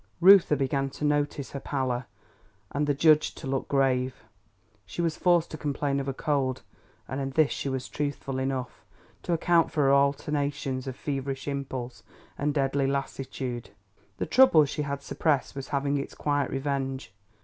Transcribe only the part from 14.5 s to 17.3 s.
she had suppressed was having its quiet revenge.